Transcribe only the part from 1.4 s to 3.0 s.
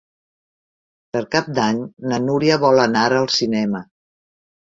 d'Any na Núria vol